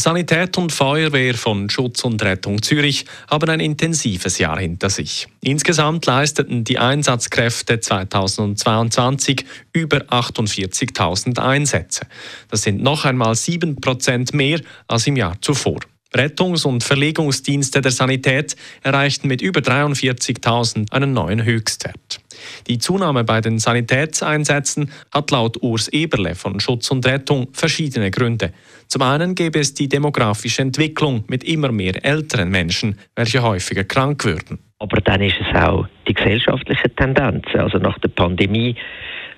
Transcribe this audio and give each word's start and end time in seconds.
Sanität 0.00 0.56
und 0.58 0.70
Feuerwehr 0.70 1.34
von 1.34 1.68
Schutz 1.68 2.04
und 2.04 2.22
Rettung 2.22 2.62
Zürich 2.62 3.04
haben 3.28 3.50
ein 3.50 3.58
intensives 3.58 4.38
Jahr 4.38 4.60
hinter 4.60 4.90
sich. 4.90 5.26
Insgesamt 5.40 6.06
leisteten 6.06 6.62
die 6.62 6.78
Einsatzkräfte 6.78 7.80
2022 7.80 9.44
über 9.72 9.98
48.000 10.02 11.40
Einsätze. 11.40 12.06
Das 12.48 12.62
sind 12.62 12.80
noch 12.80 13.04
einmal 13.06 13.34
7 13.34 13.80
Prozent 13.80 14.32
mehr 14.34 14.60
als 14.86 15.08
im 15.08 15.16
Jahr 15.16 15.36
zuvor. 15.40 15.80
Rettungs- 16.14 16.64
und 16.64 16.84
Verlegungsdienste 16.84 17.80
der 17.80 17.90
Sanität 17.90 18.54
erreichten 18.82 19.26
mit 19.26 19.42
über 19.42 19.60
43.000 19.60 20.92
einen 20.92 21.12
neuen 21.12 21.44
Höchstwert. 21.44 22.20
Die 22.66 22.78
Zunahme 22.78 23.24
bei 23.24 23.40
den 23.40 23.58
Sanitätseinsätzen 23.58 24.90
hat 25.12 25.30
laut 25.30 25.62
Urs 25.62 25.88
Eberle 25.88 26.34
von 26.34 26.60
Schutz 26.60 26.90
und 26.90 27.06
Rettung 27.06 27.48
verschiedene 27.52 28.10
Gründe. 28.10 28.52
Zum 28.88 29.02
einen 29.02 29.34
gäbe 29.34 29.58
es 29.58 29.74
die 29.74 29.88
demografische 29.88 30.62
Entwicklung 30.62 31.24
mit 31.28 31.44
immer 31.44 31.72
mehr 31.72 32.04
älteren 32.04 32.50
Menschen, 32.50 32.98
welche 33.14 33.42
häufiger 33.42 33.84
krank 33.84 34.24
würden. 34.24 34.58
Aber 34.78 35.00
dann 35.00 35.20
ist 35.22 35.36
es 35.40 35.60
auch 35.60 35.86
die 36.06 36.14
gesellschaftliche 36.14 36.94
Tendenz. 36.94 37.46
Also 37.54 37.78
nach 37.78 37.98
der 37.98 38.08
Pandemie 38.08 38.76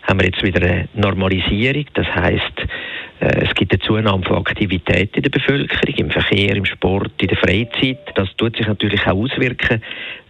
haben 0.02 0.20
wir 0.20 0.26
jetzt 0.26 0.42
wieder 0.42 0.62
eine 0.62 0.88
Normalisierung. 0.94 1.86
Das 1.94 2.06
heißt, 2.06 2.66
es 3.20 3.54
gibt 3.54 3.72
eine 3.72 3.80
Zunahme 3.80 4.24
von 4.24 4.36
Aktivität 4.36 5.14
in 5.14 5.22
der 5.22 5.30
Bevölkerung, 5.30 5.94
im 5.94 6.10
Verkehr, 6.10 6.56
im 6.56 6.64
Sport, 6.64 7.12
in 7.20 7.28
der 7.28 7.36
Freizeit. 7.36 7.98
Das 8.14 8.28
tut 8.36 8.56
sich 8.56 8.66
natürlich 8.66 9.06
auch 9.06 9.16
auswirken 9.16 9.82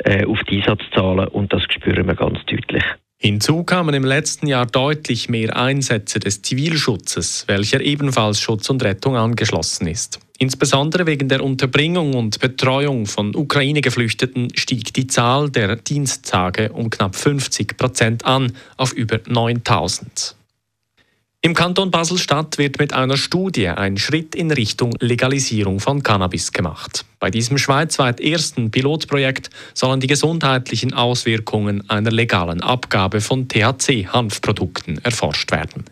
äh, 0.05 0.25
auf 0.25 0.41
die 0.49 0.57
Einsatzzahlen 0.57 1.29
und 1.29 1.53
das 1.53 1.63
spüren 1.63 2.07
wir 2.07 2.15
ganz 2.15 2.39
deutlich. 2.47 2.85
Hinzu 3.23 3.65
kamen 3.65 3.95
im 3.95 4.05
letzten 4.05 4.47
Jahr 4.47 4.65
deutlich 4.65 5.29
mehr 5.29 5.55
Einsätze 5.55 6.19
des 6.19 6.41
Zivilschutzes, 6.41 7.45
welcher 7.49 7.83
ebenfalls 7.83 8.41
Schutz 8.41 8.71
und 8.71 8.83
Rettung 8.83 9.15
angeschlossen 9.15 9.87
ist. 9.89 10.21
Insbesondere 10.39 11.05
wegen 11.05 11.29
der 11.29 11.45
Unterbringung 11.45 12.15
und 12.15 12.41
Betreuung 12.41 13.05
von 13.05 13.37
Ukraine-Geflüchteten 13.37 14.49
stieg 14.57 14.95
die 14.95 15.07
Zahl 15.07 15.51
der 15.51 15.77
Diensttage 15.77 16.73
um 16.73 16.89
knapp 16.89 17.15
50 17.15 17.77
Prozent 17.77 18.25
an 18.25 18.53
auf 18.79 18.95
über 18.95 19.21
9000. 19.29 20.35
Im 21.43 21.55
Kanton 21.55 21.91
Basel-Stadt 21.91 22.59
wird 22.59 22.79
mit 22.79 22.93
einer 22.93 23.17
Studie 23.17 23.69
ein 23.69 23.97
Schritt 23.97 24.35
in 24.35 24.51
Richtung 24.51 24.95
Legalisierung 25.01 25.81
von 25.81 26.03
Cannabis 26.03 26.53
gemacht. 26.53 27.07
Bei 27.19 27.31
diesem 27.31 27.57
schweizweit 27.57 28.21
ersten 28.21 28.71
Pilotprojekt 28.71 29.49
sollen 29.73 30.01
die 30.01 30.07
gesundheitlichen 30.07 30.93
Auswirkungen 30.93 31.89
einer 31.89 32.11
legalen 32.11 32.63
Abgabe 32.63 33.23
von 33.23 33.49
THC-Hanfprodukten 33.49 35.03
erforscht 35.03 35.51
werden. 35.51 35.87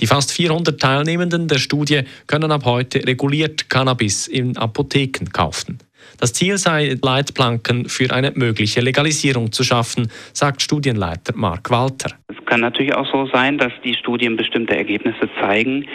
Die 0.00 0.06
fast 0.06 0.32
400 0.32 0.80
Teilnehmenden 0.80 1.48
der 1.48 1.58
Studie 1.58 2.04
können 2.26 2.50
ab 2.50 2.64
heute 2.64 3.06
reguliert 3.06 3.68
Cannabis 3.68 4.26
in 4.26 4.56
Apotheken 4.56 5.26
kaufen. 5.30 5.80
Das 6.16 6.32
Ziel 6.32 6.56
sei, 6.56 6.96
Leitplanken 7.02 7.90
für 7.90 8.10
eine 8.10 8.30
mögliche 8.30 8.80
Legalisierung 8.80 9.52
zu 9.52 9.64
schaffen, 9.64 10.10
sagt 10.32 10.62
Studienleiter 10.62 11.34
Mark 11.36 11.70
Walter. 11.70 12.12
Kann 12.54 12.60
natürlich 12.60 12.94
auch 12.94 13.10
so 13.10 13.26
sein, 13.32 13.58
dass 13.58 13.72
die 13.82 13.94
Studien 13.94 14.36
bestimmte 14.36 14.76
Ergebnisse 14.76 15.28
zeigen, 15.40 15.88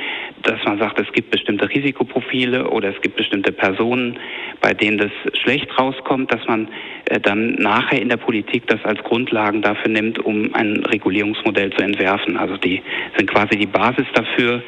dass 0.44 0.62
man 0.66 0.78
sagt, 0.78 1.00
es 1.00 1.10
gibt 1.14 1.32
bestimmte 1.32 1.70
Risikoprofile 1.70 2.70
oder 2.70 2.90
es 2.90 3.02
gibt 3.02 3.16
bestimmte 3.16 3.54
Personen, 3.54 4.20
bei 4.60 4.74
denen 4.74 4.98
das 4.98 5.12
schlecht 5.42 5.70
rauskommt, 5.80 6.34
dass 6.34 6.46
man 6.50 6.68
äh, 7.06 7.18
dann 7.22 7.54
nachher 7.54 8.02
in 8.02 8.10
der 8.10 8.18
Politik 8.18 8.68
das 8.68 8.84
als 8.84 9.02
Grundlagen 9.04 9.62
dafür 9.62 9.90
nimmt, 9.90 10.20
um 10.20 10.54
ein 10.54 10.84
Regulierungsmodell 10.84 11.72
zu 11.72 11.82
entwerfen. 11.82 12.36
Also 12.36 12.58
die 12.58 12.82
sind 13.16 13.32
quasi 13.32 13.58
die 13.58 13.66
Basis 13.66 14.08
dafür, 14.14 14.62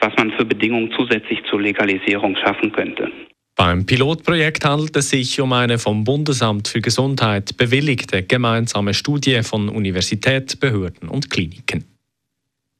was 0.00 0.12
man 0.18 0.32
für 0.32 0.44
Bedingungen 0.44 0.92
zusätzlich 0.98 1.42
zur 1.44 1.62
Legalisierung 1.62 2.36
schaffen 2.36 2.72
könnte. 2.72 3.10
Beim 3.58 3.86
Pilotprojekt 3.86 4.64
handelt 4.64 4.94
es 4.94 5.10
sich 5.10 5.40
um 5.40 5.52
eine 5.52 5.80
vom 5.80 6.04
Bundesamt 6.04 6.68
für 6.68 6.80
Gesundheit 6.80 7.56
bewilligte 7.56 8.22
gemeinsame 8.22 8.94
Studie 8.94 9.42
von 9.42 9.68
Universität, 9.68 10.60
Behörden 10.60 11.08
und 11.08 11.28
Kliniken. 11.28 11.82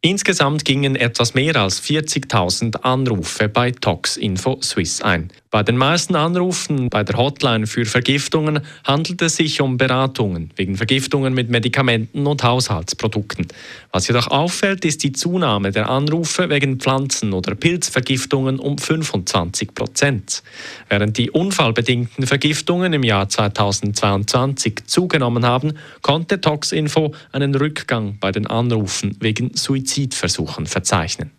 Insgesamt 0.01 0.65
gingen 0.65 0.95
etwas 0.95 1.35
mehr 1.35 1.57
als 1.57 1.83
40.000 1.83 2.77
Anrufe 2.83 3.49
bei 3.49 3.73
Toxinfo 3.73 4.61
Swiss 4.63 5.03
ein. 5.03 5.33
Bei 5.51 5.63
den 5.63 5.79
meisten 5.79 6.15
Anrufen 6.15 6.91
bei 6.91 7.05
der 7.05 7.17
Hotline 7.17 7.67
für 7.67 7.87
Vergiftungen 7.87 8.61
handelt 8.85 9.23
es 9.23 9.37
sich 9.37 9.63
um 9.63 9.79
Beratungen 9.79 10.51
wegen 10.57 10.77
Vergiftungen 10.77 11.33
mit 11.33 11.49
Medikamenten 11.49 12.27
und 12.27 12.43
Haushaltsprodukten. 12.43 13.49
Was 13.91 14.09
jedoch 14.09 14.27
auffällt, 14.27 14.85
ist 14.85 15.03
die 15.05 15.13
Zunahme 15.13 15.73
der 15.73 15.89
Anrufe 15.89 16.51
wegen 16.51 16.79
Pflanzen- 16.79 17.33
oder 17.33 17.55
Pilzvergiftungen 17.55 18.59
um 18.59 18.77
25 18.77 19.73
Prozent. 19.75 20.43
Während 20.91 21.17
die 21.17 21.31
unfallbedingten 21.31 22.27
Vergiftungen 22.27 22.93
im 22.93 23.03
Jahr 23.03 23.31
2022 23.31 24.85
zugenommen 24.85 25.47
haben, 25.47 25.79
konnte 26.03 26.43
Toxinfo 26.43 27.15
einen 27.33 27.55
Rückgang 27.55 28.19
bei 28.21 28.33
den 28.33 28.47
Anrufen 28.47 29.17
wegen 29.21 29.57
Suizidversuchen 29.57 30.67
verzeichnen. 30.67 31.38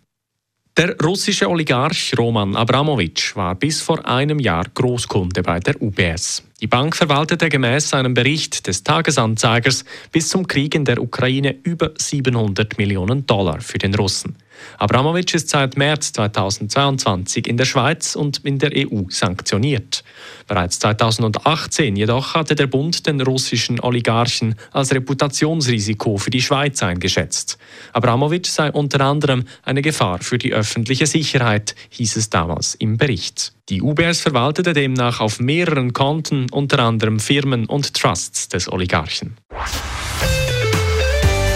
Der 0.80 0.96
russische 0.98 1.46
Oligarch 1.50 2.14
Roman 2.16 2.56
Abramowitsch 2.56 3.36
war 3.36 3.54
bis 3.54 3.82
vor 3.82 4.02
einem 4.08 4.38
Jahr 4.38 4.64
Großkunde 4.72 5.42
bei 5.42 5.60
der 5.60 5.74
UBS. 5.82 6.42
Die 6.62 6.68
Bank 6.68 6.96
verwaltete 6.96 7.50
gemäß 7.50 7.92
einem 7.92 8.14
Bericht 8.14 8.66
des 8.66 8.82
Tagesanzeigers 8.82 9.84
bis 10.10 10.30
zum 10.30 10.46
Krieg 10.46 10.74
in 10.74 10.86
der 10.86 11.02
Ukraine 11.02 11.54
über 11.64 11.90
700 11.98 12.78
Millionen 12.78 13.26
Dollar 13.26 13.60
für 13.60 13.76
den 13.76 13.94
Russen. 13.94 14.36
Abramowitsch 14.78 15.34
ist 15.34 15.50
seit 15.50 15.76
März 15.76 16.12
2022 16.12 17.46
in 17.46 17.56
der 17.56 17.64
Schweiz 17.64 18.16
und 18.16 18.38
in 18.44 18.58
der 18.58 18.72
EU 18.74 19.02
sanktioniert. 19.08 20.04
Bereits 20.46 20.78
2018 20.80 21.96
jedoch 21.96 22.34
hatte 22.34 22.54
der 22.54 22.66
Bund 22.66 23.06
den 23.06 23.20
russischen 23.20 23.80
Oligarchen 23.80 24.54
als 24.72 24.92
Reputationsrisiko 24.92 26.16
für 26.16 26.30
die 26.30 26.42
Schweiz 26.42 26.82
eingeschätzt. 26.82 27.58
Abramowitsch 27.92 28.50
sei 28.50 28.70
unter 28.72 29.00
anderem 29.00 29.44
eine 29.62 29.82
Gefahr 29.82 30.18
für 30.20 30.38
die 30.38 30.52
öffentliche 30.52 31.06
Sicherheit, 31.06 31.74
hieß 31.90 32.16
es 32.16 32.30
damals 32.30 32.74
im 32.74 32.96
Bericht. 32.96 33.52
Die 33.68 33.82
UBS 33.82 34.20
verwaltete 34.20 34.72
demnach 34.72 35.20
auf 35.20 35.38
mehreren 35.38 35.92
Konten 35.92 36.46
unter 36.50 36.80
anderem 36.80 37.20
Firmen 37.20 37.66
und 37.66 37.94
Trusts 37.94 38.48
des 38.48 38.70
Oligarchen. 38.70 39.36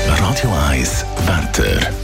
Radio 0.06 0.52
1 0.70 1.04
Wetter. 1.26 2.03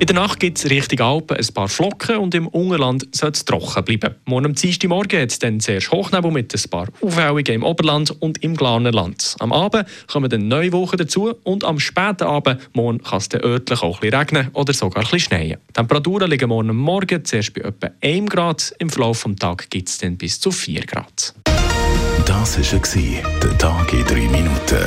In 0.00 0.06
der 0.06 0.14
Nacht 0.14 0.38
gibt 0.38 0.58
es 0.58 0.70
Richtung 0.70 1.00
Alpen 1.00 1.38
ein 1.38 1.46
paar 1.54 1.68
Flocken 1.68 2.18
und 2.18 2.32
im 2.32 2.46
Ungerland 2.46 3.08
soll 3.10 3.30
es 3.30 3.44
trocken 3.44 3.84
bleiben. 3.84 4.14
Morgen 4.26 4.46
am 4.46 4.54
Dienstagmorgen 4.54 5.20
hat 5.20 5.32
es 5.32 5.40
dann 5.40 5.58
zuerst 5.58 5.90
Hochnebel 5.90 6.30
mit 6.30 6.54
ein 6.54 6.70
paar 6.70 6.86
Aufhellungen 7.00 7.46
im 7.46 7.62
Oberland 7.64 8.12
und 8.20 8.42
im 8.44 8.56
Glarnerland. 8.56 9.34
Am 9.40 9.52
Abend 9.52 9.88
kommen 10.06 10.30
dann 10.30 10.46
neue 10.46 10.72
Wochen 10.72 10.98
dazu 10.98 11.34
und 11.42 11.64
am 11.64 11.80
späten 11.80 12.28
Abend 12.28 12.60
morgen 12.74 13.02
kann 13.02 13.18
es 13.18 13.28
dann 13.28 13.42
örtlich 13.42 13.82
auch 13.82 14.00
ein 14.00 14.14
regnen 14.14 14.50
oder 14.52 14.72
sogar 14.72 15.02
ein 15.02 15.10
bisschen 15.10 15.18
schneien. 15.18 15.58
Die 15.70 15.72
Temperaturen 15.72 16.30
liegen 16.30 16.48
morgen 16.48 16.76
Morgen 16.76 17.24
zuerst 17.24 17.52
bei 17.54 17.62
etwa 17.62 17.90
1 18.00 18.30
Grad, 18.30 18.74
im 18.78 18.90
Verlauf 18.90 19.24
des 19.24 19.34
Tages 19.34 19.68
gibt 19.68 19.88
es 19.88 19.98
dann 19.98 20.16
bis 20.16 20.38
zu 20.40 20.52
4 20.52 20.82
Grad. 20.82 21.34
Das 22.24 22.56
war 22.56 23.22
der 23.42 23.58
Tag 23.58 23.92
in 23.92 24.04
3 24.04 24.14
Minuten. 24.14 24.86